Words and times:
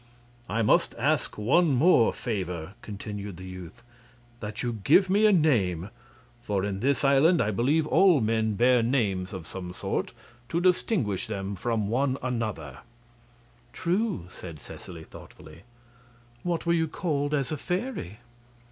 "I 0.49 0.63
must 0.63 0.95
ask 0.97 1.37
one 1.37 1.69
more 1.75 2.11
favor," 2.11 2.73
continued 2.81 3.37
the 3.37 3.45
youth: 3.45 3.83
"that 4.39 4.63
you 4.63 4.79
give 4.83 5.11
me 5.11 5.27
a 5.27 5.31
name; 5.31 5.91
for 6.41 6.65
in 6.65 6.79
this 6.79 7.03
island 7.03 7.39
I 7.39 7.51
believe 7.51 7.85
all 7.85 8.19
men 8.19 8.55
bear 8.55 8.81
names 8.81 9.31
of 9.31 9.45
some 9.45 9.73
sort, 9.75 10.11
to 10.49 10.59
distinguish 10.59 11.27
them 11.27 11.53
one 11.53 12.15
from 12.15 12.17
another." 12.23 12.79
"True," 13.73 14.25
said 14.31 14.59
Seseley, 14.59 15.03
thoughtfully. 15.03 15.65
"What 16.41 16.65
were 16.65 16.73
you 16.73 16.87
called 16.87 17.35
as 17.35 17.51
a 17.51 17.57
fairy?" 17.57 18.17